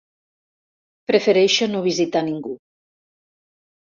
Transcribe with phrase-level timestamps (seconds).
[1.11, 2.55] Prefereixo no visitar ningú.